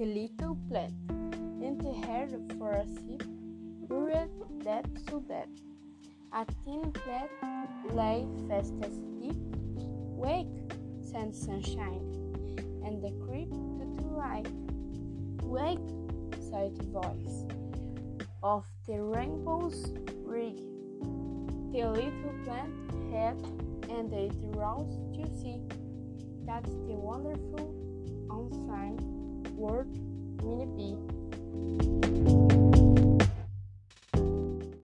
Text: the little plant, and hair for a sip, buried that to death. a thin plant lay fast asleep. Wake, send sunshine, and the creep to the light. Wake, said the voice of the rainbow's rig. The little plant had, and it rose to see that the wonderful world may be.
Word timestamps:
the 0.00 0.06
little 0.06 0.56
plant, 0.66 0.94
and 1.10 1.82
hair 2.06 2.26
for 2.56 2.72
a 2.72 2.86
sip, 2.86 3.22
buried 3.86 4.30
that 4.64 4.86
to 5.06 5.20
death. 5.28 5.52
a 6.32 6.46
thin 6.64 6.90
plant 6.90 7.30
lay 7.92 8.26
fast 8.48 8.72
asleep. 8.80 9.36
Wake, 10.16 10.46
send 11.02 11.36
sunshine, 11.36 12.00
and 12.82 13.02
the 13.04 13.12
creep 13.26 13.50
to 13.50 13.84
the 13.98 14.08
light. 14.16 14.48
Wake, 15.42 15.88
said 16.48 16.74
the 16.78 16.86
voice 17.02 17.44
of 18.42 18.64
the 18.86 19.02
rainbow's 19.02 19.92
rig. 20.24 20.56
The 21.72 21.84
little 21.84 22.34
plant 22.46 22.72
had, 23.12 23.36
and 23.90 24.10
it 24.14 24.32
rose 24.56 24.96
to 25.16 25.28
see 25.36 25.60
that 26.46 26.64
the 26.64 26.96
wonderful 26.96 27.89
world 29.60 29.92
may 30.42 30.64
be. 30.74 31.19